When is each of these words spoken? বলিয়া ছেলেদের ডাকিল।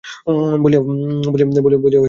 বলিয়া 0.63 0.81
ছেলেদের 1.25 1.63
ডাকিল। 1.65 1.97